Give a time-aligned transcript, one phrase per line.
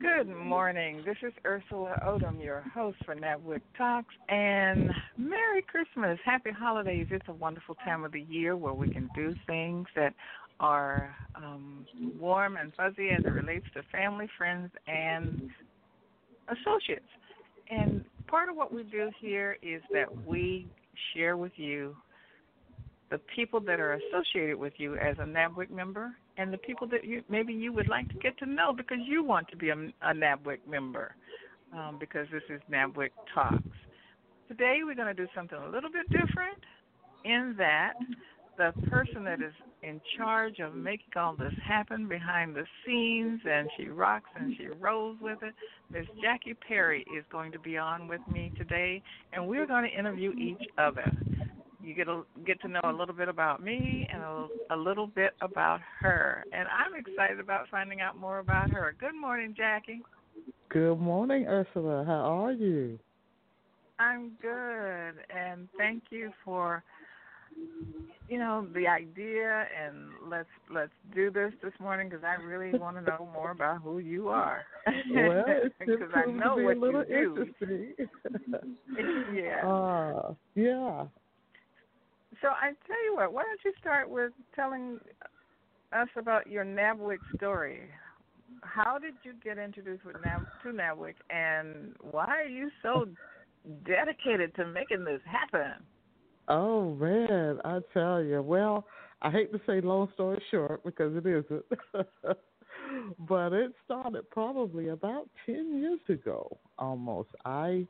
[0.00, 1.02] Good morning.
[1.04, 6.20] This is Ersula Odom, your host for NABWIC Talks, and Merry Christmas.
[6.24, 7.08] Happy holidays.
[7.10, 10.14] It's a wonderful time of the year where we can do things that
[10.60, 11.84] are um,
[12.16, 15.50] warm and fuzzy as it relates to family, friends, and
[16.46, 17.02] associates.
[17.68, 20.68] And part of what we do here is that we
[21.12, 21.96] share with you
[23.10, 27.04] the people that are associated with you as a NABWIC member and the people that
[27.04, 29.74] you maybe you would like to get to know because you want to be a,
[29.74, 31.14] a NABWIC member
[31.74, 33.62] um, because this is NABWIC Talks.
[34.46, 36.58] Today we're going to do something a little bit different
[37.24, 37.94] in that
[38.56, 43.68] the person that is in charge of making all this happen behind the scenes and
[43.76, 45.54] she rocks and she rolls with it.
[45.90, 49.98] Miss Jackie Perry is going to be on with me today and we're going to
[49.98, 51.12] interview each other
[51.88, 55.06] you get a, get to know a little bit about me and a, a little
[55.06, 56.44] bit about her.
[56.52, 58.94] And I'm excited about finding out more about her.
[59.00, 60.02] Good morning, Jackie.
[60.68, 62.04] Good morning, Ersula.
[62.04, 62.98] How are you?
[63.98, 66.84] I'm good, and thank you for
[68.28, 72.96] you know the idea and let's let's do this this morning because I really want
[72.96, 74.60] to know more about who you are.
[74.86, 75.44] Well,
[75.80, 77.94] because I know to be what a little you interesting.
[77.98, 79.34] do.
[79.34, 79.66] yeah.
[79.68, 81.06] Uh, yeah.
[82.40, 85.00] So I tell you what, why don't you start with telling
[85.92, 87.82] us about your NABWIC story?
[88.62, 93.06] How did you get introduced with NAB, to NABWIC, and why are you so
[93.84, 95.72] dedicated to making this happen?
[96.48, 98.40] Oh man, I tell you.
[98.40, 98.86] Well,
[99.20, 101.64] I hate to say long story short because it isn't,
[103.28, 107.28] but it started probably about ten years ago, almost.
[107.44, 107.86] I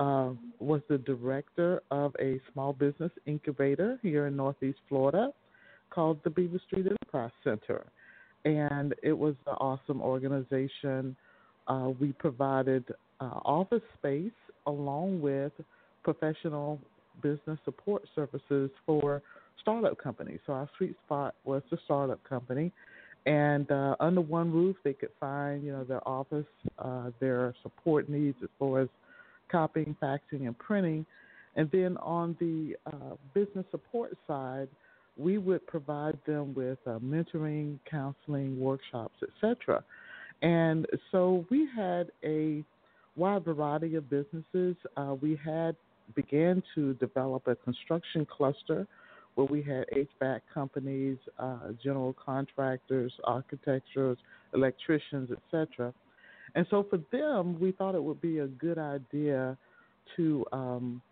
[0.00, 5.28] uh, was the director of a small business incubator here in Northeast Florida
[5.90, 7.84] called the Beaver Street Enterprise Center.
[8.46, 11.14] And it was an awesome organization.
[11.68, 12.84] Uh, we provided
[13.20, 14.32] uh, office space
[14.66, 15.52] along with
[16.02, 16.80] professional
[17.22, 19.20] business support services for
[19.60, 20.38] startup companies.
[20.46, 22.72] So our sweet spot was the startup company.
[23.26, 26.46] And uh, under one roof, they could find, you know, their office,
[26.78, 28.88] uh, their support needs as far as
[29.50, 31.04] copying, faxing, and printing.
[31.56, 34.68] And then on the uh, business support side,
[35.16, 39.84] we would provide them with uh, mentoring, counseling, workshops, etc.
[40.42, 42.64] And so we had a
[43.16, 44.76] wide variety of businesses.
[44.96, 45.76] Uh, we had
[46.14, 48.86] began to develop a construction cluster
[49.34, 53.88] where we had HVAC companies, uh, general contractors, architects,
[54.54, 55.94] electricians, etc.
[56.54, 59.56] And so for them, we thought it would be a good idea
[60.16, 61.02] to um,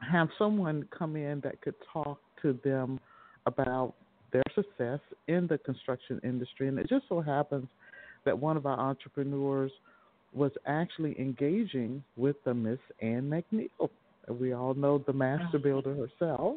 [0.00, 2.98] have someone come in that could talk to them
[3.46, 3.94] about
[4.32, 6.68] their success in the construction industry.
[6.68, 7.68] And it just so happens
[8.24, 9.70] that one of our entrepreneurs
[10.32, 13.88] was actually engaging with the Miss Ann McNeill.
[14.28, 16.56] We all know the master builder herself.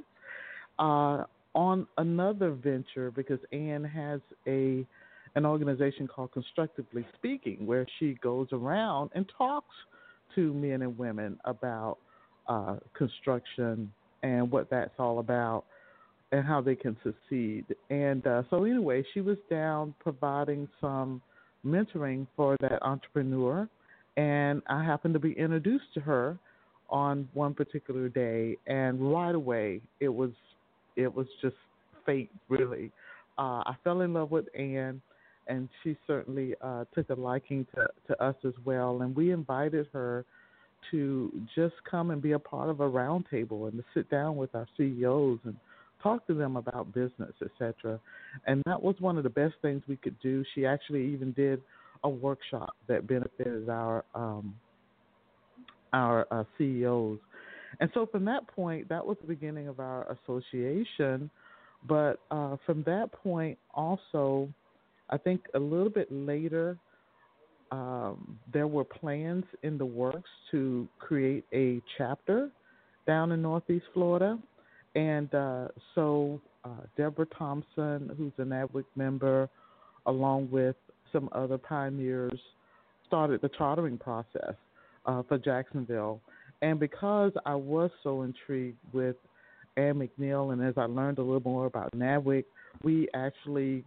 [0.79, 1.23] Uh,
[1.55, 4.85] on another venture, because Ann has a
[5.35, 9.75] an organization called Constructively Speaking, where she goes around and talks
[10.35, 11.97] to men and women about
[12.47, 13.91] uh, construction
[14.23, 15.63] and what that's all about
[16.31, 17.65] and how they can succeed.
[17.89, 21.21] And uh, so, anyway, she was down providing some
[21.65, 23.67] mentoring for that entrepreneur,
[24.17, 26.37] and I happened to be introduced to her
[26.89, 30.31] on one particular day, and right away it was
[30.95, 31.55] it was just
[32.05, 32.91] fate, really.
[33.37, 35.01] Uh, I fell in love with Ann
[35.49, 39.01] and she certainly uh, took a liking to, to us as well.
[39.01, 40.25] And we invited her
[40.91, 44.53] to just come and be a part of a roundtable and to sit down with
[44.55, 45.55] our CEOs and
[46.01, 47.99] talk to them about business, etc.
[48.47, 50.43] And that was one of the best things we could do.
[50.55, 51.61] She actually even did
[52.03, 54.55] a workshop that benefited our um,
[55.91, 57.17] our uh, CEOs.
[57.79, 61.29] And so from that point, that was the beginning of our association.
[61.87, 64.49] But uh, from that point, also,
[65.09, 66.77] I think a little bit later,
[67.71, 72.49] um, there were plans in the works to create a chapter
[73.07, 74.37] down in Northeast Florida.
[74.95, 79.49] And uh, so uh, Deborah Thompson, who's an NABWIC member,
[80.05, 80.75] along with
[81.11, 82.39] some other pioneers,
[83.07, 84.53] started the chartering process
[85.05, 86.21] uh, for Jacksonville.
[86.61, 89.15] And because I was so intrigued with
[89.77, 92.45] Ann McNeill, and as I learned a little more about NABWIC,
[92.83, 93.83] we actually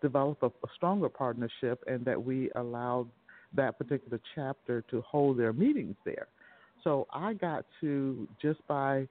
[0.00, 3.08] developed a, a stronger partnership and that we allowed
[3.54, 6.28] that particular chapter to hold their meetings there.
[6.84, 9.08] So I got to, just by,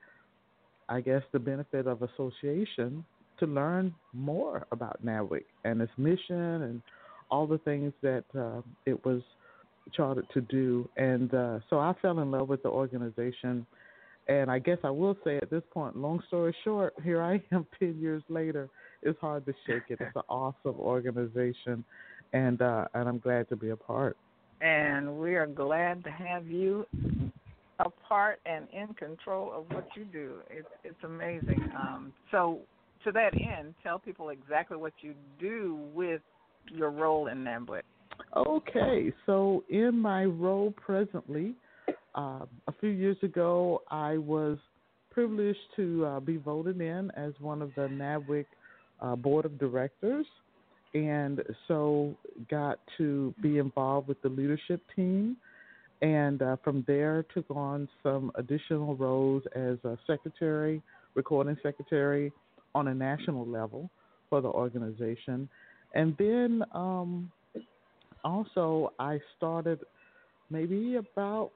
[0.87, 3.03] I guess, the benefit of association,
[3.39, 6.81] to learn more about NABWIC and its mission and
[7.29, 9.21] all the things that uh, it was
[9.93, 10.87] chartered to do.
[10.95, 13.65] And uh, so I fell in love with the organization.
[14.27, 17.65] And I guess I will say at this point, long story short, here I am
[17.79, 18.69] 10 years later.
[19.01, 19.99] It's hard to shake it.
[20.01, 21.83] It's an awesome organization,
[22.33, 24.17] and uh, and I'm glad to be a part.
[24.61, 26.87] And we are glad to have you
[27.79, 30.37] a part and in control of what you do.
[30.49, 31.69] It's it's amazing.
[31.79, 32.61] Um, so
[33.03, 36.21] to that end, tell people exactly what you do with
[36.73, 37.81] your role in NABWIC.
[38.35, 41.53] Okay, so in my role presently,
[42.15, 44.57] uh, a few years ago, I was
[45.11, 48.45] privileged to uh, be voted in as one of the NABWIC
[49.01, 50.25] uh, board of directors,
[50.93, 52.15] and so
[52.49, 55.37] got to be involved with the leadership team.
[56.01, 60.81] And uh, from there, took on some additional roles as a secretary,
[61.15, 62.31] recording secretary
[62.73, 63.89] on a national level
[64.29, 65.49] for the organization.
[65.93, 67.31] And then um,
[68.23, 69.79] also, I started
[70.49, 71.51] maybe about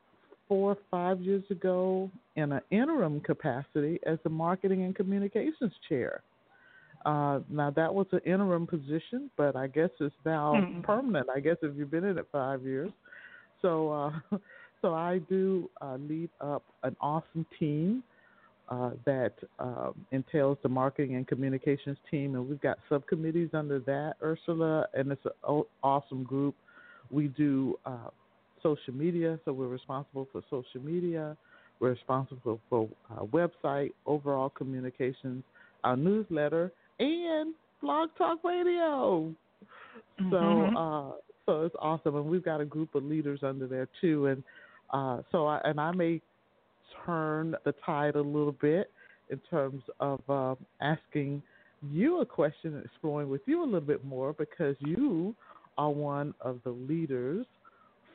[0.50, 6.22] four or five years ago in an interim capacity as the marketing and communications chair.
[7.06, 10.82] Uh, now that was an interim position, but I guess it's now mm-hmm.
[10.82, 11.28] permanent.
[11.34, 12.92] I guess if you've been in it five years,
[13.62, 14.38] so uh,
[14.82, 18.04] so I do uh, lead up an awesome team
[18.70, 24.16] uh, that um, entails the marketing and communications team, and we've got subcommittees under that,
[24.22, 26.56] Ersula, and it's an awesome group.
[27.12, 28.10] We do uh,
[28.62, 31.36] social media, so we're responsible for social media.
[31.80, 35.44] We're responsible for our website, overall communications,
[35.84, 39.34] our newsletter, and Blog Talk Radio.
[40.22, 40.32] Mm-hmm.
[40.32, 41.12] So, uh,
[41.46, 44.28] so it's awesome, and we've got a group of leaders under there too.
[44.28, 44.44] And
[44.92, 46.22] uh, so, I, and I may
[47.06, 48.92] turn the tide a little bit
[49.30, 51.42] in terms of uh, asking
[51.92, 55.34] you a question and exploring with you a little bit more because you
[55.78, 57.46] are one of the leaders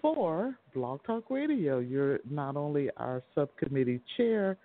[0.04, 1.78] for Blog Talk Radio.
[1.78, 4.58] You're not only our subcommittee chair,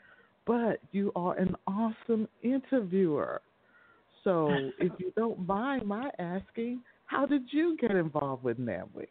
[0.45, 3.41] but you are an awesome interviewer.
[4.25, 9.08] So, if you don't mind my asking, how did you get involved with NABWIC?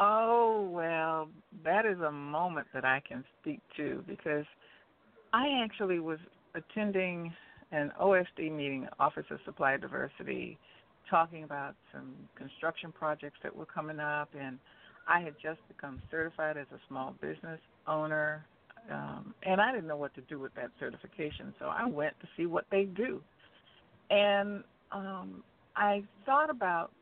[0.00, 1.28] Oh, well,
[1.64, 4.46] that is a moment that I can speak to because
[5.32, 6.18] I actually was
[6.56, 7.32] attending
[7.70, 10.58] an OSD meeting, Office of Supply Diversity,
[11.08, 14.58] talking about some construction projects that were coming up, and
[15.08, 18.44] I had just become certified as a small business owner,
[18.90, 22.28] um, and I didn't know what to do with that certification, so I went to
[22.36, 23.20] see what they do,
[24.10, 25.42] and um,
[25.76, 26.92] I thought about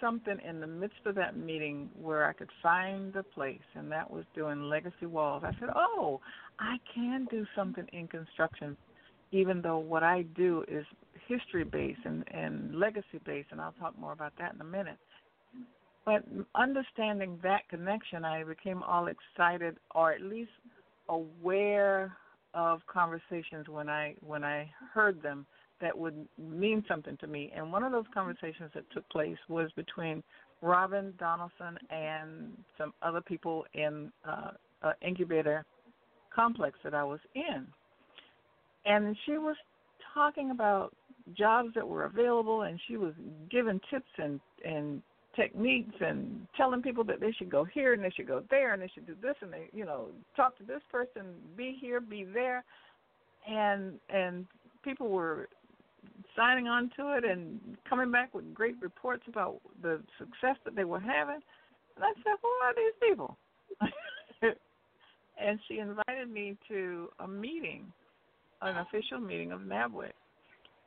[0.00, 4.10] something in the midst of that meeting where I could find a place, and that
[4.10, 5.44] was doing legacy walls.
[5.46, 6.20] I said, "Oh,
[6.58, 8.76] I can do something in construction,
[9.32, 10.84] even though what I do is
[11.26, 14.98] history based and, and legacy based, and I'll talk more about that in a minute."
[16.04, 16.24] But
[16.54, 20.50] understanding that connection, I became all excited, or at least
[21.08, 22.16] aware
[22.54, 25.46] of conversations when I when I heard them
[25.80, 27.52] that would mean something to me.
[27.54, 30.22] And one of those conversations that took place was between
[30.62, 35.64] Robin Donaldson and some other people in uh, an incubator
[36.34, 37.66] complex that I was in.
[38.84, 39.56] And she was
[40.14, 40.94] talking about
[41.36, 43.14] jobs that were available and she was
[43.50, 45.02] giving tips and and
[45.36, 48.82] techniques and telling people that they should go here and they should go there and
[48.82, 51.22] they should do this and they you know talk to this person
[51.56, 52.64] be here be there
[53.48, 54.46] and and
[54.82, 55.48] people were
[56.36, 60.84] signing on to it and coming back with great reports about the success that they
[60.84, 61.40] were having.
[61.96, 63.36] And I said, Who are these people?
[65.40, 67.92] and she invited me to a meeting,
[68.62, 70.12] an official meeting of NABWIC.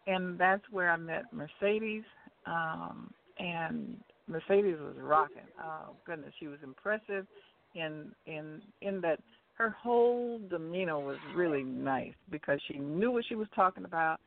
[0.07, 2.03] And that's where I met Mercedes.
[2.45, 5.47] Um, and Mercedes was rocking.
[5.61, 7.25] Oh goodness, she was impressive
[7.73, 9.19] in in in that
[9.55, 14.19] her whole demeanor was really nice because she knew what she was talking about.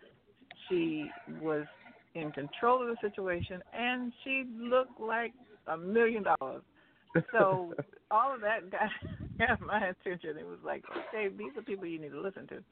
[0.68, 1.64] She was
[2.14, 5.32] in control of the situation, and she looked like
[5.66, 6.62] a million dollars.
[7.32, 7.74] So
[8.10, 8.88] all of that got,
[9.38, 10.38] got my attention.
[10.38, 12.64] It was like, okay, these are people you need to listen to.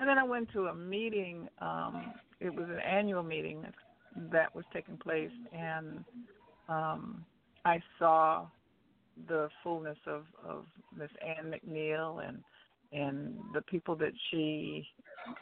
[0.00, 1.48] And then I went to a meeting.
[1.60, 3.64] Um, it was an annual meeting
[4.32, 6.04] that was taking place, and
[6.68, 7.24] um,
[7.64, 8.46] I saw
[9.28, 10.64] the fullness of of
[10.96, 12.38] Miss Ann McNeill and
[12.92, 14.86] and the people that she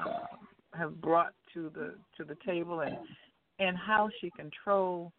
[0.01, 0.37] uh,
[0.75, 2.97] have brought to the to the table and
[3.59, 5.13] and how she control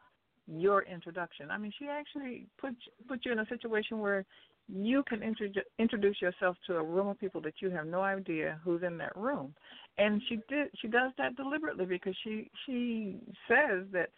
[0.47, 1.49] your introduction.
[1.51, 2.75] I mean, she actually put
[3.07, 4.25] put you in a situation where
[4.67, 8.59] you can introdu- introduce yourself to a room of people that you have no idea
[8.63, 9.53] who's in that room,
[9.97, 14.09] and she did she does that deliberately because she she says that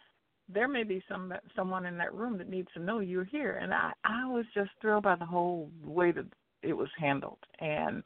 [0.48, 3.58] there may be some someone in that room that needs to know you're here.
[3.60, 6.26] And i i was just thrilled by the whole way that
[6.62, 7.38] it was handled.
[7.60, 8.02] And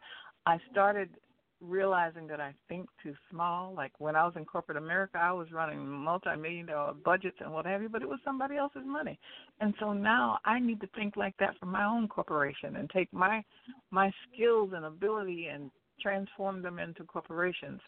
[0.46, 1.10] i started
[1.60, 3.74] realizing that i think too small.
[3.74, 7.66] Like when i was in corporate america i was running multi-million dollar budgets and what
[7.66, 9.18] have you but it was somebody else's money.
[9.60, 13.12] And so now i need to think like that for my own corporation and take
[13.12, 13.44] my
[13.90, 17.80] my skills and ability and transform them into corporations.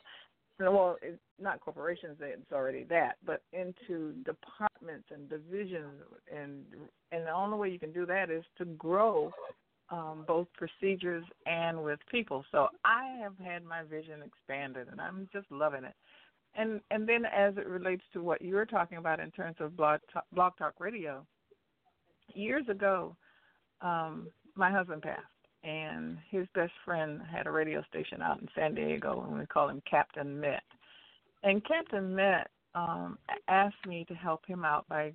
[0.58, 6.02] Well, it's not corporations; it's already that, but into departments and divisions,
[6.32, 6.64] and
[7.10, 9.32] and the only way you can do that is to grow
[9.92, 12.44] um, both procedures and with people.
[12.50, 15.94] So I have had my vision expanded, and I'm just loving it.
[16.54, 20.00] And and then as it relates to what you're talking about in terms of blog
[20.12, 21.24] talk, blog talk radio,
[22.34, 23.14] years ago,
[23.80, 25.20] um, my husband passed
[25.64, 29.68] and his best friend had a radio station out in San Diego, and we call
[29.68, 30.62] him Captain Met.
[31.44, 33.18] And Captain Met um,
[33.48, 35.12] asked me to help him out by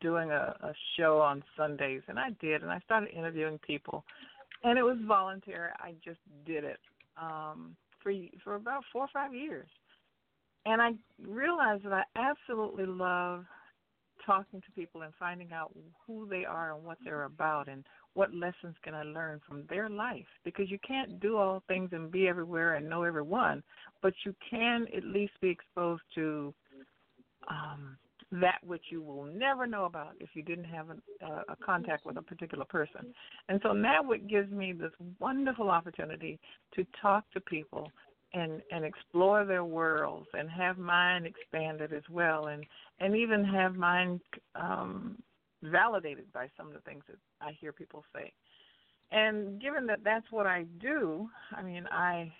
[0.00, 4.04] doing a, a show on Sundays, and I did, and I started interviewing people,
[4.64, 5.70] and it was voluntary.
[5.78, 6.78] I just did it
[7.20, 9.68] um, for for about four or five years,
[10.64, 10.92] and I
[11.24, 13.44] realized that I absolutely love
[14.24, 15.72] talking to people and finding out
[16.06, 19.88] who they are and what they're about and what lessons can I learn from their
[19.88, 20.26] life?
[20.44, 23.62] Because you can't do all things and be everywhere and know everyone,
[24.02, 26.52] but you can at least be exposed to
[27.48, 27.96] um,
[28.40, 32.16] that which you will never know about if you didn't have a, a contact with
[32.16, 33.14] a particular person.
[33.48, 36.38] And so now it gives me this wonderful opportunity
[36.74, 37.90] to talk to people
[38.34, 42.64] and and explore their worlds and have mine expanded as well and
[42.98, 44.20] and even have mine
[44.56, 45.16] um
[45.62, 48.32] validated by some of the things that I hear people say.
[49.10, 52.32] And given that that's what I do, I mean, I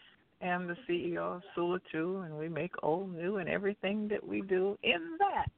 [0.42, 4.42] am the CEO of Sula Too, and we make old new and everything that we
[4.42, 4.76] do.
[4.82, 5.50] In that,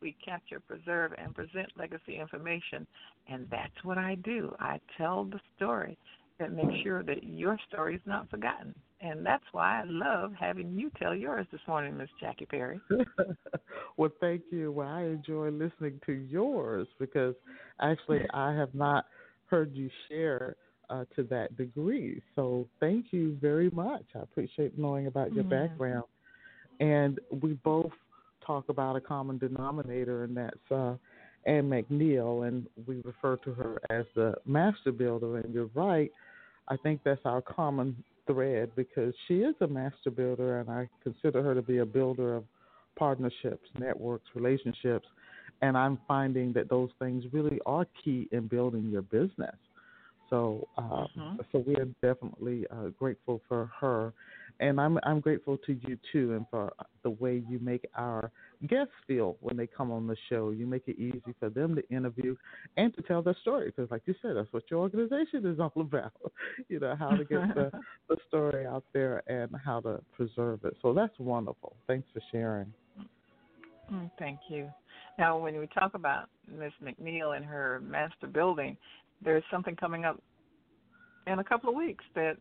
[0.00, 2.86] we capture, preserve, and present legacy information.
[3.28, 4.54] And that's what I do.
[4.60, 5.96] I tell the story
[6.38, 8.74] that makes sure that your story is not forgotten.
[9.00, 12.80] And that's why I love having you tell yours this morning, Miss Jackie Perry.
[13.96, 14.72] well, thank you.
[14.72, 17.34] Well, I enjoy listening to yours because
[17.80, 19.06] actually I have not
[19.46, 20.56] heard you share
[20.90, 22.22] uh, to that degree.
[22.34, 24.04] So thank you very much.
[24.14, 25.66] I appreciate knowing about your yeah.
[25.66, 26.04] background.
[26.80, 27.92] And we both
[28.46, 30.94] talk about a common denominator, and that's uh,
[31.46, 35.38] Ann McNeill, and we refer to her as the master builder.
[35.38, 36.10] And you're right.
[36.68, 41.42] I think that's our common thread because she is a master builder, and I consider
[41.42, 42.44] her to be a builder of
[42.98, 45.06] partnerships, networks, relationships.
[45.62, 49.56] And I'm finding that those things really are key in building your business.
[50.28, 51.36] So, uh, mm-hmm.
[51.52, 54.12] so we are definitely uh, grateful for her,
[54.60, 56.72] and I'm I'm grateful to you too, and for
[57.02, 58.30] the way you make our
[58.66, 60.50] guests feel when they come on the show.
[60.50, 62.36] You make it easy for them to interview
[62.76, 65.72] and to tell their story, because like you said, that's what your organization is all
[65.80, 66.12] about.
[66.68, 67.70] you know how to get the
[68.08, 70.76] the story out there and how to preserve it.
[70.82, 71.76] So that's wonderful.
[71.86, 72.72] Thanks for sharing.
[73.92, 74.68] Mm, thank you.
[75.18, 78.76] Now, when we talk about Miss McNeill and her master building,
[79.24, 80.20] there's something coming up
[81.26, 82.36] in a couple of weeks that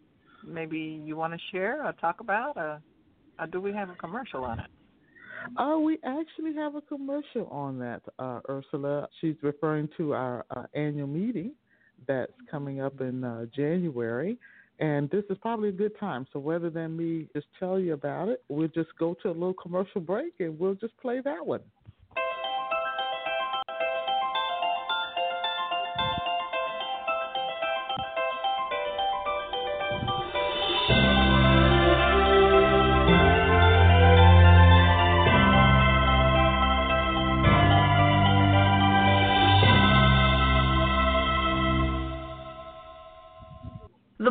[0.45, 2.81] maybe you want to share or talk about, or,
[3.39, 4.67] or do we have a commercial on it?
[5.57, 9.07] Uh, we actually have a commercial on that, uh, Ersula.
[9.21, 11.51] She's referring to our uh, annual meeting
[12.07, 14.37] that's coming up in uh, January,
[14.79, 16.27] And this is probably a good time.
[16.33, 19.53] So rather than me just tell you about it, we'll just go to a little
[19.53, 21.61] commercial break and we'll just play that one.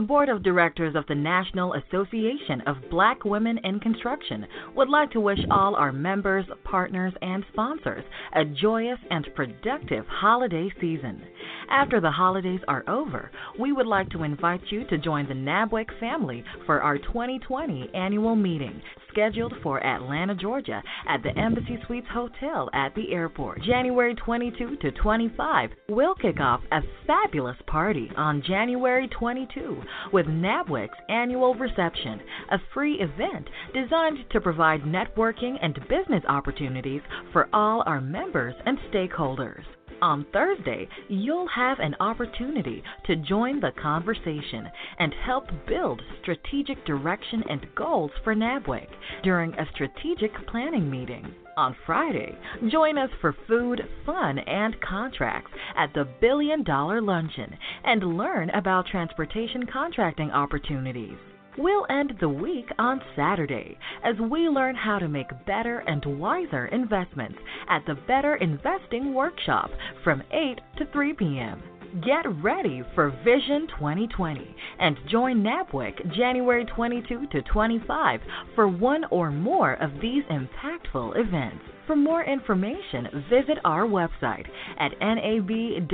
[0.06, 4.46] Board of Directors of the National Association of Black Women in Construction
[4.76, 10.70] would like to wish all our members, partners, and sponsors a joyous and productive holiday
[10.80, 11.22] season.
[11.68, 15.98] After the holidays are over, we would like to invite you to join the NABWIC
[15.98, 18.82] family for our 2020 annual meeting
[19.14, 23.62] scheduled for Atlanta, Georgia at the Embassy Suites Hotel at the airport.
[23.62, 29.80] January 22 to 25, we'll kick off a fabulous party on January 22
[30.12, 37.02] with NABWIC's annual reception, a free event designed to provide networking and business opportunities
[37.32, 39.62] for all our members and stakeholders.
[40.04, 44.68] On Thursday, you'll have an opportunity to join the conversation
[44.98, 48.86] and help build strategic direction and goals for NABWIC
[49.22, 51.34] during a strategic planning meeting.
[51.56, 52.36] On Friday,
[52.70, 58.86] join us for food, fun, and contracts at the Billion Dollar Luncheon and learn about
[58.86, 61.16] transportation contracting opportunities.
[61.56, 66.66] We'll end the week on Saturday as we learn how to make better and wiser
[66.66, 69.70] investments at the Better Investing Workshop
[70.02, 71.62] from 8 to 3 p.m.
[72.02, 78.20] Get ready for Vision 2020 and join NABWIC January 22 to 25
[78.56, 81.62] for one or more of these impactful events.
[81.86, 84.48] For more information, visit our website
[84.80, 85.84] at nabwic.org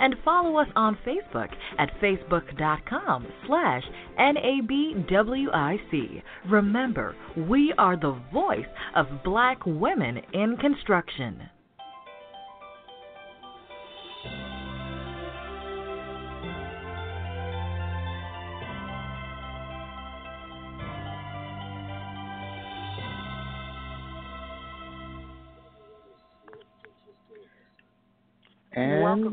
[0.00, 3.82] and follow us on Facebook at facebook.com slash
[4.18, 6.22] nabwic.
[6.48, 8.64] Remember, we are the voice
[8.96, 11.50] of black women in construction.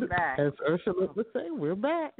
[0.09, 0.39] Back.
[0.39, 2.13] as Ersula would say, we're back.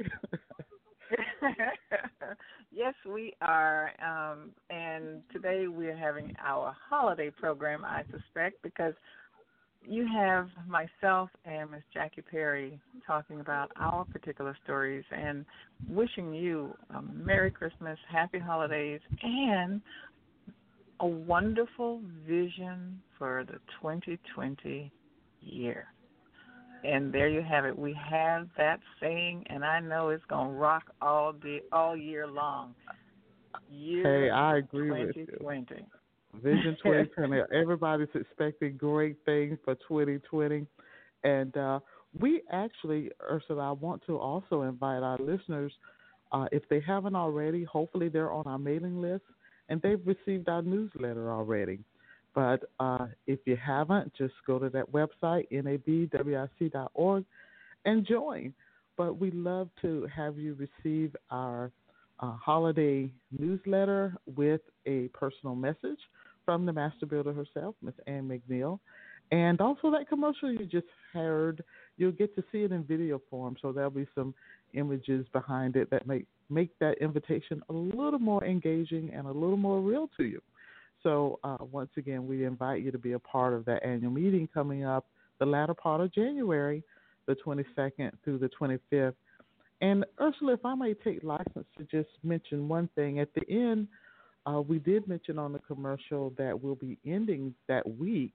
[2.72, 3.92] yes, we are.
[4.02, 8.94] Um, and today we're having our holiday program, I suspect, because
[9.84, 15.44] you have myself and Miss Jackie Perry talking about our particular stories and
[15.88, 19.80] wishing you a Merry Christmas, Happy Holidays, and
[21.00, 24.92] a wonderful vision for the 2020
[25.40, 25.88] year.
[26.84, 27.78] And there you have it.
[27.78, 32.74] We have that saying, and I know it's gonna rock all day, all year long.
[33.70, 35.26] Year hey, I agree with you.
[35.26, 35.86] 2020.
[36.42, 37.42] Vision 2020.
[37.54, 40.66] Everybody's expecting great things for 2020.
[41.24, 41.80] And uh,
[42.18, 45.72] we actually, Ersula, I want to also invite our listeners,
[46.32, 49.24] uh, if they haven't already, hopefully they're on our mailing list
[49.68, 51.78] and they've received our newsletter already.
[52.34, 57.24] But uh, if you haven't, just go to that website, nabwic.org,
[57.84, 58.54] and join.
[58.96, 61.70] But we love to have you receive our
[62.20, 65.98] uh, holiday newsletter with a personal message
[66.44, 68.78] from the master builder herself, Miss Ann McNeill.
[69.30, 71.64] And also that commercial you just heard,
[71.96, 73.56] you'll get to see it in video form.
[73.62, 74.34] So there'll be some
[74.74, 79.56] images behind it that make make that invitation a little more engaging and a little
[79.56, 80.40] more real to you.
[81.02, 84.48] So uh, once again, we invite you to be a part of that annual meeting
[84.52, 85.06] coming up
[85.38, 86.84] the latter part of January,
[87.26, 89.14] the 22nd through the 25th.
[89.80, 93.88] And Ersula, if I may take license to just mention one thing at the end,
[94.46, 98.34] uh, we did mention on the commercial that we'll be ending that week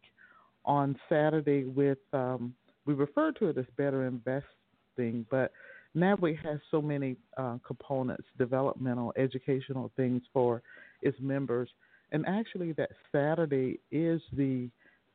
[0.66, 2.54] on Saturday with um,
[2.86, 5.52] we refer to it as better investing, but
[5.96, 10.62] NABWIC has so many uh, components, developmental, educational things for
[11.02, 11.70] its members
[12.12, 14.70] and actually, that Saturday is the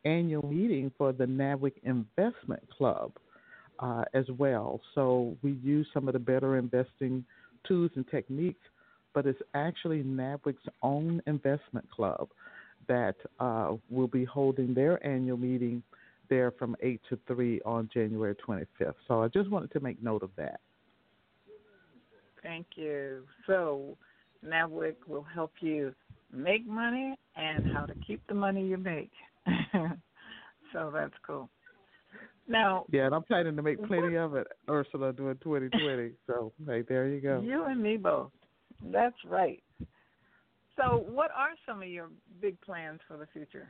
[0.04, 3.12] annual meeting for the NABWIC Investment Club
[3.78, 4.80] uh, as well.
[4.94, 7.24] So we use some of the better investing
[7.66, 8.64] tools and techniques,
[9.14, 12.28] but it's actually NABWIC's own investment club
[12.88, 15.82] that uh, will be holding their annual meeting
[16.28, 18.94] there from 8 to 3 on January 25th.
[19.06, 20.60] So I just wanted to make note of that.
[22.42, 23.22] Thank you.
[23.46, 23.96] So,
[24.44, 25.94] NABWIC will help you
[26.32, 29.10] make money and how to keep the money you make.
[30.72, 31.48] so that's cool.
[32.48, 36.10] Now, yeah, and I'm planning to make plenty of it, Ersula, doing 2020.
[36.26, 37.40] so, hey, there you go.
[37.40, 38.30] You and me both.
[38.90, 39.62] That's right.
[40.76, 42.08] So, what are some of your
[42.40, 43.68] big plans for the future?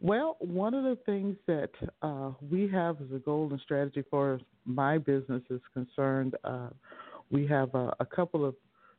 [0.00, 1.70] Well, one of the things that
[2.02, 6.68] uh, we have as a goal and strategy for my business is concerned, uh,
[7.30, 8.54] we have a, a couple of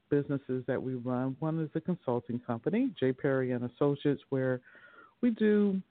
[0.10, 1.36] businesses that we run.
[1.40, 3.12] One is a consulting company, J.
[3.14, 4.62] Perry and Associates, where
[5.22, 5.82] we do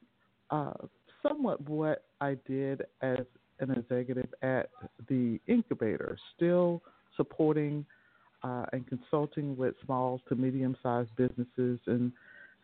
[0.51, 0.75] uh,
[1.23, 3.25] somewhat what I did as
[3.61, 4.69] an executive at
[5.09, 6.83] the incubator, still
[7.17, 7.85] supporting
[8.43, 12.13] uh, and consulting with small to medium sized businesses and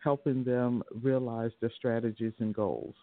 [0.03, 2.93] helping them realize their strategies and goals.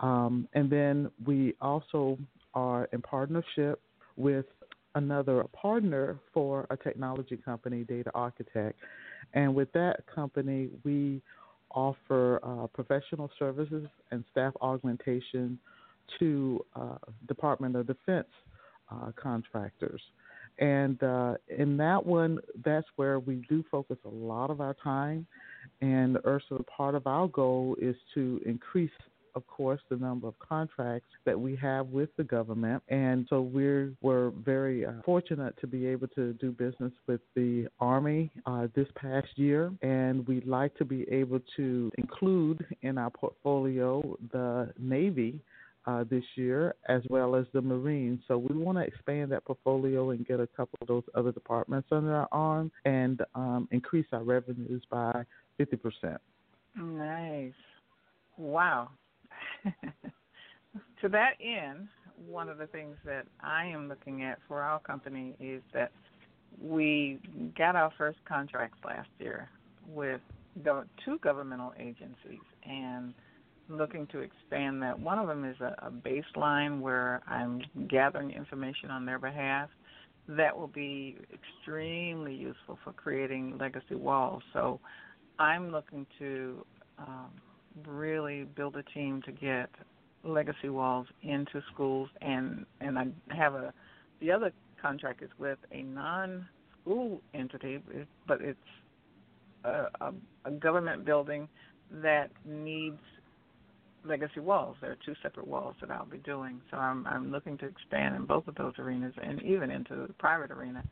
[0.00, 2.18] Um, and then we also
[2.54, 3.80] are in partnership
[4.16, 4.46] with
[4.96, 8.78] another partner for a technology company, Data Architect.
[9.34, 11.22] And with that company, we
[11.70, 15.58] offer uh, professional services and staff augmentation
[16.18, 16.96] to uh,
[17.28, 18.28] Department of Defense
[18.90, 20.00] uh, contractors.
[20.58, 25.26] And uh, in that one, that's where we do focus a lot of our time.
[25.82, 28.90] And Ersula, part of our goal is to increase
[29.36, 32.82] of course, the number of contracts that we have with the government.
[32.88, 37.68] And so we're, we're very uh, fortunate to be able to do business with the
[37.78, 39.70] Army uh, this past year.
[39.82, 45.40] And we'd like to be able to include in our portfolio the Navy.
[45.88, 48.18] Uh, this year, as well as the Marines.
[48.26, 51.86] So we want to expand that portfolio and get a couple of those other departments
[51.92, 55.24] under our arm and um, increase our revenues by
[55.60, 56.18] 50%.
[56.76, 57.52] Nice.
[58.36, 58.88] Wow.
[61.00, 61.88] to that end,
[62.26, 65.92] one of the things that I am looking at for our company is that
[66.60, 67.18] we
[67.56, 69.48] got our first contracts last year
[69.88, 70.20] with
[71.04, 73.12] two governmental agencies and
[73.68, 74.98] looking to expand that.
[74.98, 79.68] One of them is a, a baseline where I'm gathering information on their behalf
[80.28, 84.42] that will be extremely useful for creating legacy walls.
[84.52, 84.80] So
[85.38, 86.64] I'm looking to
[86.98, 87.30] um,
[87.86, 89.70] really build a team to get
[90.24, 93.72] legacy walls into schools and and I have a
[94.20, 96.48] the other contract is with a non
[96.80, 97.80] school entity
[98.26, 98.58] but it's
[99.64, 100.12] a, a,
[100.46, 101.48] a government building
[102.02, 102.98] that needs
[104.04, 104.76] legacy walls.
[104.80, 106.60] There are two separate walls that I'll be doing.
[106.70, 110.12] So I'm I'm looking to expand in both of those arenas and even into the
[110.14, 110.84] private arena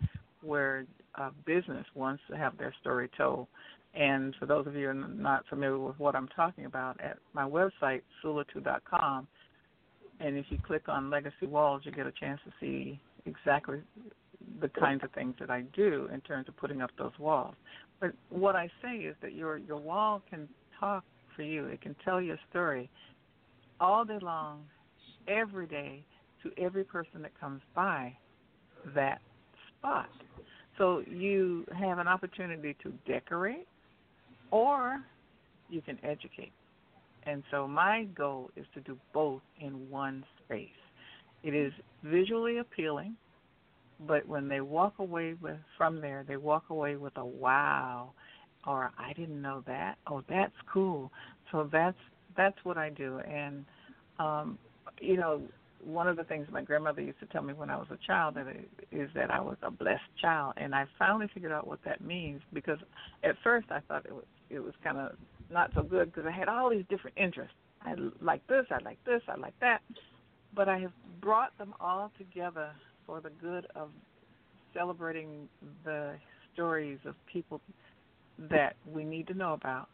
[0.42, 3.46] where a business wants to have their story told
[3.94, 7.18] and for those of you who are not familiar with what I'm talking about, at
[7.32, 9.26] my website, sulatu.com,
[10.20, 13.80] and if you click on Legacy Walls, you get a chance to see exactly
[14.60, 17.54] the kinds of things that I do in terms of putting up those walls.
[18.00, 21.04] But what I say is that your your wall can talk
[21.34, 21.66] for you.
[21.66, 22.90] It can tell your story
[23.80, 24.64] all day long,
[25.26, 26.04] every day,
[26.42, 28.16] to every person that comes by
[28.94, 29.20] that
[29.78, 30.08] spot.
[30.78, 33.66] So you have an opportunity to decorate,
[34.54, 35.00] or
[35.68, 36.52] you can educate.
[37.24, 40.68] And so my goal is to do both in one space.
[41.42, 41.72] It is
[42.04, 43.16] visually appealing,
[44.06, 48.12] but when they walk away with from there, they walk away with a wow
[48.64, 49.96] or I didn't know that.
[50.06, 51.10] Oh, that's cool.
[51.50, 51.98] So that's
[52.36, 53.64] that's what I do and
[54.20, 54.56] um
[55.00, 55.42] you know,
[55.84, 58.34] one of the things my grandmother used to tell me when I was a child
[58.36, 61.80] that it, is that I was a blessed child, and I finally figured out what
[61.84, 62.78] that means because
[63.22, 65.12] at first I thought it was it was kind of
[65.50, 67.54] not so good because I had all these different interests.
[67.82, 69.80] I like this, I like this, I like that,
[70.54, 72.70] but I have brought them all together
[73.06, 73.90] for the good of
[74.72, 75.48] celebrating
[75.84, 76.14] the
[76.52, 77.60] stories of people
[78.50, 79.88] that we need to know about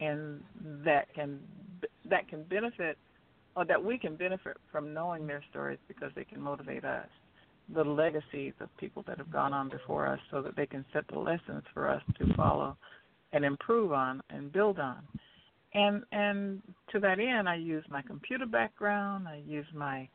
[0.00, 0.40] and
[0.84, 1.40] that can
[2.08, 2.96] that can benefit
[3.56, 7.06] or that we can benefit from knowing their stories because they can motivate us
[7.72, 11.04] the legacies of people that have gone on before us so that they can set
[11.08, 12.76] the lessons for us to follow
[13.32, 14.98] and improve on and build on.
[15.72, 16.62] And and
[16.92, 20.08] to that end, I use my computer background, I use my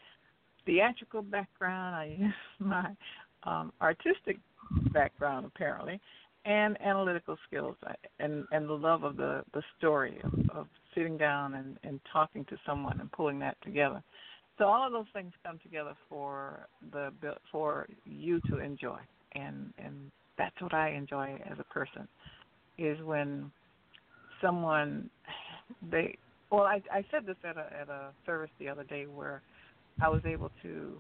[0.66, 2.92] theatrical background, I use my
[3.44, 4.38] um, artistic
[4.94, 6.00] background apparently,
[6.46, 7.76] and analytical skills
[8.20, 12.46] and and the love of the the story of, of sitting down and and talking
[12.46, 14.04] to someone and pulling that together.
[14.58, 17.12] So all of those things come together for the
[17.52, 19.00] for you to enjoy,
[19.34, 22.08] and and that's what I enjoy as a person
[22.78, 23.52] is when
[24.42, 25.10] someone
[25.92, 26.18] they
[26.50, 29.42] well I I said this at a at a service the other day where
[30.02, 30.94] I was able to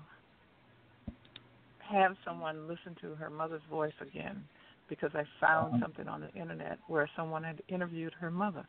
[1.79, 4.43] have someone listen to her mother's voice again
[4.89, 5.83] because I found uh-huh.
[5.83, 8.65] something on the internet where someone had interviewed her mother.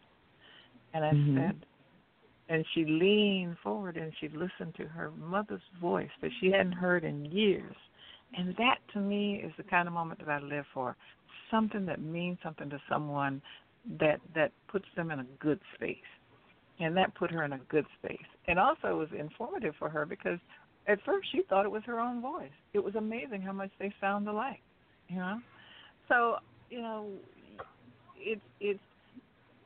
[0.92, 1.36] And I mm-hmm.
[1.38, 1.66] said
[2.50, 7.04] and she leaned forward and she listened to her mother's voice that she hadn't heard
[7.04, 7.76] in years.
[8.36, 10.96] And that to me is the kind of moment that I live for.
[11.48, 13.40] Something that means something to someone
[14.00, 15.96] that that puts them in a good space.
[16.80, 18.18] And that put her in a good space.
[18.48, 20.38] And also it was informative for her because
[20.88, 22.50] at first she thought it was her own voice.
[22.74, 24.60] It was amazing how much they sound alike.
[25.08, 25.38] You know?
[26.08, 26.36] So,
[26.68, 27.06] you know,
[28.16, 28.80] it's it's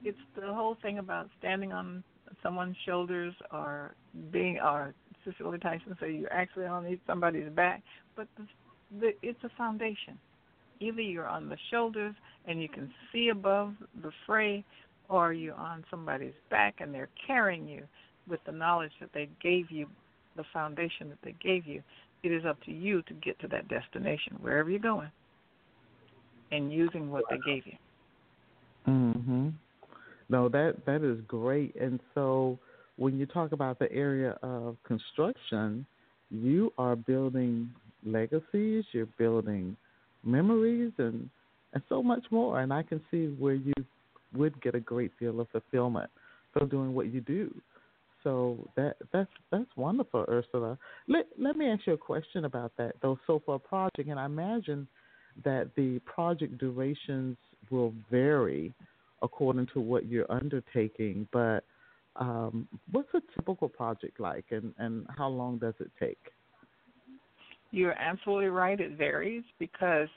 [0.04, 2.04] it's the whole thing about standing on
[2.42, 3.94] someone's shoulders or
[4.30, 7.82] being or Cicely Tyson say you're actually on somebody's back,
[8.14, 8.46] but the,
[9.00, 10.18] the, it's a foundation.
[10.80, 12.14] Either you're on the shoulders
[12.46, 14.64] and you can see above the fray,
[15.08, 17.82] or you're on somebody's back and they're carrying you
[18.28, 19.86] with the knowledge that they gave you,
[20.36, 21.82] the foundation that they gave you.
[22.22, 25.10] It is up to you to get to that destination, wherever you're going,
[26.52, 27.76] and using what they gave you.
[28.86, 29.52] Mhm.
[30.28, 31.74] No, that that is great.
[31.76, 32.58] And so
[32.96, 35.86] when you talk about the area of construction,
[36.30, 37.70] you are building
[38.04, 39.76] legacies, you're building
[40.24, 41.28] memories and
[41.72, 42.60] and so much more.
[42.60, 43.72] And I can see where you
[44.34, 46.10] would get a great deal of fulfillment
[46.52, 47.54] from doing what you do.
[48.22, 50.78] So that that's that's wonderful, Ersula.
[51.08, 53.18] Let let me ask you a question about that though.
[53.26, 54.88] So for a project, and I imagine
[55.44, 57.36] that the project durations
[57.70, 58.72] will vary
[59.24, 61.26] according to what you're undertaking.
[61.32, 61.64] But
[62.16, 66.18] um, what's a typical project like, and, and how long does it take?
[67.72, 68.78] You're absolutely right.
[68.78, 70.08] It varies because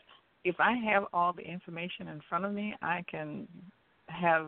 [0.44, 3.48] if I have all the information in front of me, I can
[4.10, 4.48] have,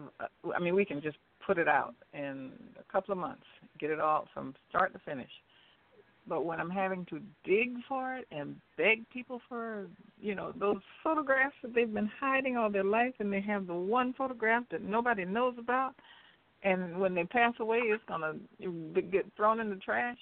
[0.55, 3.45] I mean, we can just put it out in a couple of months,
[3.79, 5.31] get it all from start to finish.
[6.29, 9.87] But when I'm having to dig for it and beg people for,
[10.21, 13.73] you know, those photographs that they've been hiding all their life, and they have the
[13.73, 15.95] one photograph that nobody knows about,
[16.63, 18.35] and when they pass away, it's gonna
[19.11, 20.17] get thrown in the trash.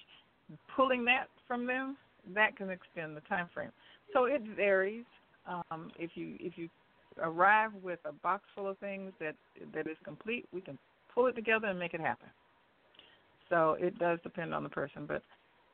[0.74, 1.96] Pulling that from them,
[2.34, 3.70] that can extend the time frame.
[4.14, 5.04] So it varies.
[5.46, 6.70] Um, if you if you
[7.20, 9.34] arrive with a box full of things that
[9.74, 10.78] that is complete, we can
[11.14, 12.28] pull it together and make it happen.
[13.50, 15.22] So it does depend on the person, but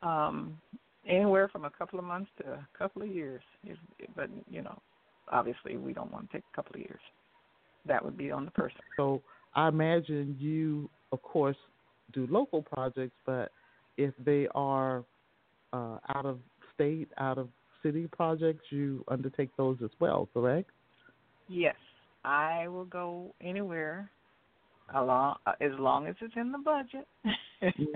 [0.05, 0.61] um,
[1.07, 3.43] anywhere from a couple of months to a couple of years.
[4.15, 4.79] But you know,
[5.33, 7.01] obviously, we don't want to take a couple of years.
[7.87, 8.81] That would be on the person.
[8.97, 9.23] So
[9.55, 11.57] I imagine you, of course,
[12.13, 13.51] do local projects, but
[13.97, 15.05] if they are
[15.73, 16.39] uh, out of
[16.75, 17.49] state, out of
[17.83, 20.71] city projects, you undertake those as well, correct?
[21.49, 21.77] Yes,
[22.25, 24.11] I will go anywhere
[24.95, 27.07] along as long as it's in the budget.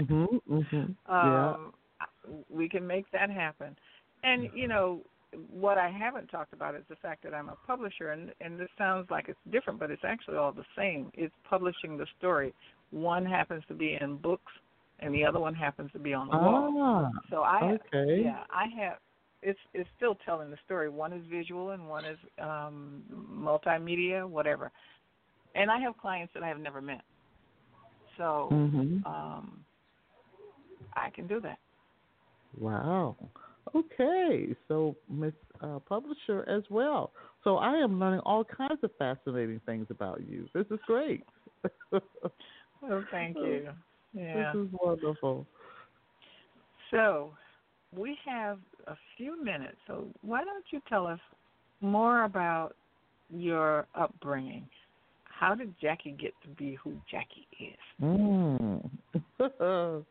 [0.00, 0.94] mhm, mhm.
[1.08, 1.54] Yeah.
[2.50, 3.76] We can make that happen.
[4.22, 5.02] And you know
[5.50, 8.68] what I haven't talked about is the fact that I'm a publisher, and and this
[8.76, 11.10] sounds like it's different, but it's actually all the same.
[11.14, 12.54] It's publishing the story.
[12.90, 14.52] One happens to be in books,
[15.00, 17.12] and the other one happens to be on the ah, wall.
[17.30, 18.22] So I okay.
[18.24, 18.98] yeah I have
[19.42, 20.88] it's it's still telling the story.
[20.88, 24.70] One is visual and one is um multimedia, whatever.
[25.54, 27.02] And I have clients that I have never met.
[28.16, 29.06] So mm-hmm.
[29.06, 29.60] um
[30.94, 31.58] I can do that.
[32.56, 33.16] Wow.
[33.74, 37.12] Okay, so Miss uh, Publisher as well.
[37.44, 40.48] So I am learning all kinds of fascinating things about you.
[40.54, 41.24] This is great.
[41.92, 43.68] well, thank you.
[44.14, 44.52] Yeah.
[44.54, 45.46] This is wonderful.
[46.90, 47.30] So
[47.94, 49.76] we have a few minutes.
[49.86, 51.20] So why don't you tell us
[51.82, 52.74] more about
[53.28, 54.66] your upbringing?
[55.24, 58.02] How did Jackie get to be who Jackie is?
[58.02, 58.90] Mm.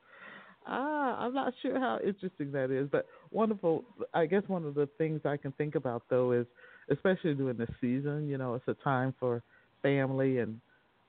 [0.67, 3.85] Ah, I'm not sure how interesting that is, but wonderful.
[4.13, 6.45] I guess one of the things I can think about though is,
[6.89, 9.41] especially during the season, you know, it's a time for
[9.81, 10.59] family and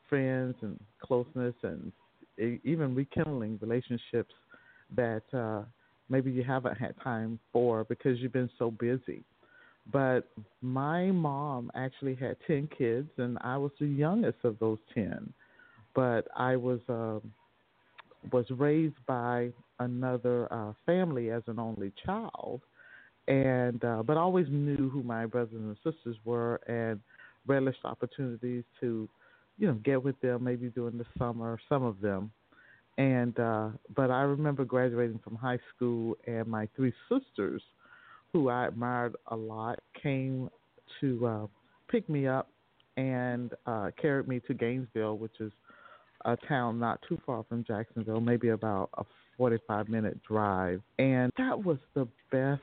[0.09, 1.93] friends and closeness and
[2.65, 4.33] even rekindling relationships
[4.95, 5.63] that uh,
[6.09, 9.25] maybe you haven't had time for because you've been so busy.
[9.93, 10.29] But
[10.61, 15.33] my mom actually had 10 kids, and I was the youngest of those 10.
[15.95, 16.81] But I was.
[16.89, 17.21] Uh,
[18.33, 22.61] was raised by another uh, family as an only child,
[23.29, 27.01] and uh, but always knew who my brothers and sisters were, and
[27.47, 29.09] relished opportunities to,
[29.59, 32.31] you know, get with them maybe during the summer, some of them.
[32.99, 37.63] And uh, but I remember graduating from high school, and my three sisters,
[38.33, 40.51] who I admired a lot, came
[41.01, 41.47] to uh,
[41.89, 42.49] pick me up
[42.97, 45.53] and uh, carried me to Gainesville, which is
[46.25, 49.05] a town not too far from Jacksonville, maybe about a
[49.37, 50.81] 45 minute drive.
[50.99, 52.63] And that was the best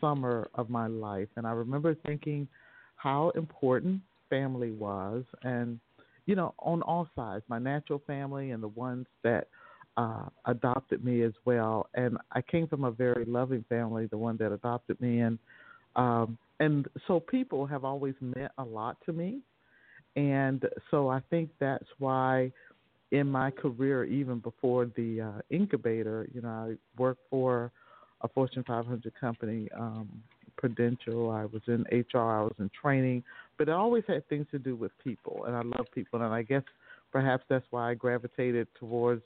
[0.00, 1.28] summer of my life.
[1.36, 2.48] And I remember thinking
[2.96, 5.24] how important family was.
[5.42, 5.80] And
[6.26, 9.48] you know, on all sides, my natural family and the ones that
[9.96, 11.88] uh, adopted me as well.
[11.94, 15.38] And I came from a very loving family, the one that adopted me, and
[15.96, 19.40] um, and so people have always meant a lot to me.
[20.16, 22.52] And so I think that's why
[23.12, 27.70] in my career, even before the uh, incubator, you know, I worked for
[28.22, 30.08] a Fortune 500 company, um,
[30.56, 31.30] Prudential.
[31.30, 32.18] I was in HR.
[32.18, 33.24] I was in training,
[33.58, 36.22] but it always had things to do with people, and I love people.
[36.22, 36.62] And I guess
[37.10, 39.22] perhaps that's why I gravitated towards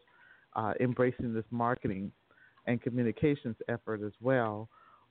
[0.54, 2.10] uh, embracing this marketing
[2.66, 4.68] and communications effort as well.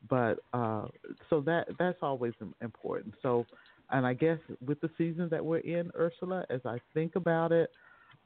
[0.09, 0.85] But uh,
[1.29, 3.15] so that that's always important.
[3.21, 3.45] So,
[3.91, 7.69] and I guess with the season that we're in, Ersula, as I think about it,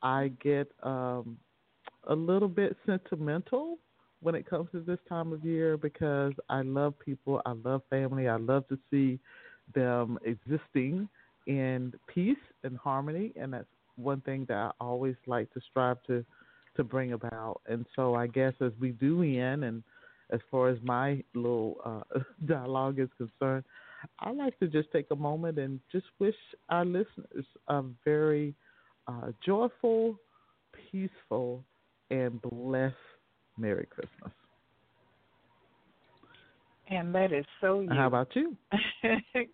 [0.01, 1.37] I get um,
[2.07, 3.77] a little bit sentimental
[4.21, 8.27] when it comes to this time of year because I love people, I love family,
[8.27, 9.19] I love to see
[9.73, 11.07] them existing
[11.47, 16.25] in peace and harmony, and that's one thing that I always like to strive to
[16.75, 17.61] to bring about.
[17.67, 19.83] And so I guess as we do end, and
[20.31, 23.65] as far as my little uh, dialogue is concerned,
[24.19, 26.35] I like to just take a moment and just wish
[26.69, 28.55] our listeners a very
[29.07, 30.19] uh, joyful,
[30.91, 31.63] peaceful,
[32.09, 32.95] and blessed
[33.57, 34.33] Merry Christmas.
[36.89, 37.89] And that is so you.
[37.89, 38.55] How about you?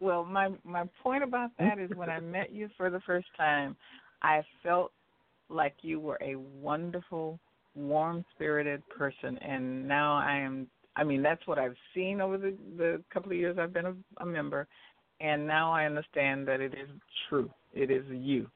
[0.00, 3.76] well, my my point about that is when I met you for the first time,
[4.22, 4.92] I felt
[5.48, 7.38] like you were a wonderful,
[7.74, 10.66] warm-spirited person, and now I am.
[11.00, 13.94] I mean, that's what I've seen over the the couple of years I've been a,
[14.18, 14.68] a member,
[15.20, 16.90] and now I understand that it is
[17.28, 17.50] true.
[17.72, 18.46] It is you.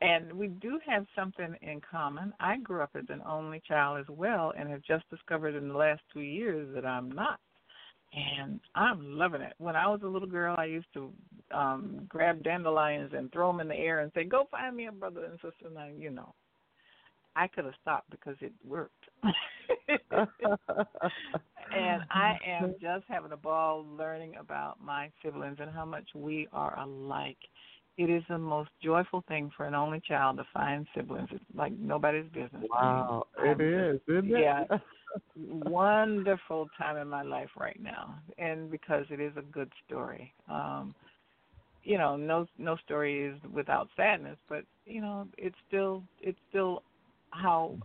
[0.00, 2.32] And we do have something in common.
[2.40, 5.74] I grew up as an only child as well, and have just discovered in the
[5.74, 7.40] last two years that I'm not
[8.16, 9.54] and I'm loving it.
[9.58, 11.12] When I was a little girl, I used to
[11.52, 14.92] um grab dandelions and throw them in the air and say, "Go find me a
[14.92, 16.34] brother and sister." And I, you know,
[17.36, 19.04] I could have stopped because it worked.
[21.76, 26.48] and I am just having a ball learning about my siblings and how much we
[26.52, 27.36] are alike.
[27.98, 31.28] It is the most joyful thing for an only child to find siblings.
[31.32, 32.64] It's like nobody's business.
[32.70, 34.40] Wow, it is, isn't it?
[34.40, 34.64] Yeah.
[35.36, 40.32] wonderful time in my life right now, and because it is a good story.
[40.50, 40.94] Um,
[41.84, 46.82] you know, no no story is without sadness, but you know, it's still it's still
[47.40, 47.78] how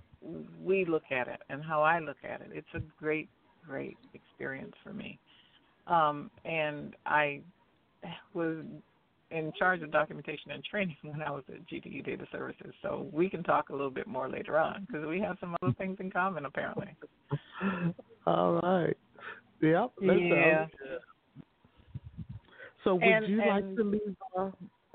[0.62, 2.52] we look at it and how I look at it.
[2.54, 3.30] It's a great
[3.68, 5.20] great experience for me.
[5.88, 7.42] Um, and I
[8.34, 8.64] was
[9.32, 12.74] in charge of documentation and training when I was at GTE Data Services.
[12.82, 15.74] So we can talk a little bit more later on because we have some other
[15.78, 16.96] things in common apparently.
[18.26, 18.98] All right.
[19.62, 19.92] Yep.
[20.02, 20.68] Yeah.
[22.84, 24.16] So would and, you and, like to leave?
[24.38, 24.50] Uh,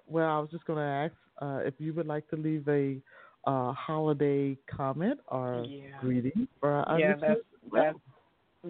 [0.08, 3.00] well, I was just going to ask uh, if you would like to leave a
[3.46, 5.84] uh, holiday comment or yeah.
[6.00, 7.14] greeting for our yeah.
[7.20, 7.40] That's,
[7.72, 7.98] that's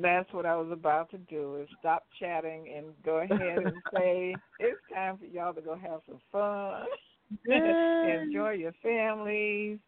[0.03, 4.35] that's what I was about to do is stop chatting and go ahead and say
[4.59, 6.85] it's time for y'all to go have some fun,
[7.47, 9.79] enjoy your families.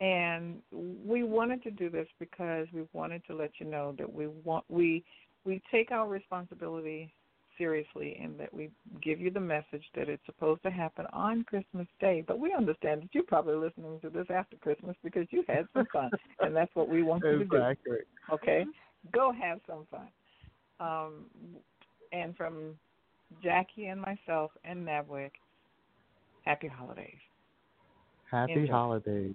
[0.00, 4.28] And we wanted to do this because we wanted to let you know that we
[4.28, 5.04] want we
[5.44, 7.12] we take our responsibility
[7.58, 8.70] seriously and that we
[9.02, 12.24] give you the message that it's supposed to happen on Christmas Day.
[12.26, 15.86] But we understand that you're probably listening to this after Christmas because you had some
[15.92, 17.92] fun, and that's what we want you exactly.
[17.92, 18.34] to do.
[18.34, 18.64] Okay
[19.12, 20.08] go have some fun.
[20.80, 21.24] Um,
[22.12, 22.74] and from
[23.42, 25.30] Jackie and myself and NABWIC,
[26.44, 27.18] happy holidays.
[28.30, 28.72] Happy Enjoy.
[28.72, 29.34] holidays.